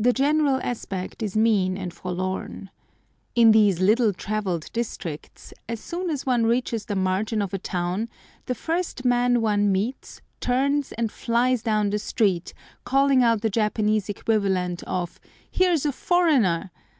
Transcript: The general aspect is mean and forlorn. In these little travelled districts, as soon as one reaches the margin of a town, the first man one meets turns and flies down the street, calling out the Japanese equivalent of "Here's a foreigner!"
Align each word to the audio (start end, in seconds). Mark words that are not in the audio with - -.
The 0.00 0.12
general 0.12 0.56
aspect 0.64 1.22
is 1.22 1.36
mean 1.36 1.76
and 1.78 1.94
forlorn. 1.94 2.70
In 3.36 3.52
these 3.52 3.80
little 3.80 4.12
travelled 4.12 4.66
districts, 4.72 5.54
as 5.68 5.78
soon 5.78 6.10
as 6.10 6.26
one 6.26 6.42
reaches 6.44 6.86
the 6.86 6.96
margin 6.96 7.40
of 7.40 7.54
a 7.54 7.58
town, 7.58 8.08
the 8.46 8.56
first 8.56 9.04
man 9.04 9.40
one 9.40 9.70
meets 9.70 10.20
turns 10.40 10.90
and 10.98 11.12
flies 11.12 11.62
down 11.62 11.90
the 11.90 12.00
street, 12.00 12.52
calling 12.82 13.22
out 13.22 13.42
the 13.42 13.48
Japanese 13.48 14.08
equivalent 14.08 14.82
of 14.88 15.20
"Here's 15.48 15.86
a 15.86 15.92
foreigner!" 15.92 16.72